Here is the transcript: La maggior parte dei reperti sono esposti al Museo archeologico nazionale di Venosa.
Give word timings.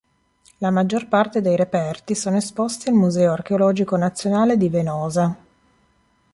La 0.57 0.71
maggior 0.71 1.07
parte 1.07 1.41
dei 1.41 1.55
reperti 1.55 2.15
sono 2.15 2.37
esposti 2.37 2.89
al 2.89 2.95
Museo 2.95 3.33
archeologico 3.33 3.97
nazionale 3.97 4.57
di 4.57 4.67
Venosa. 4.67 5.37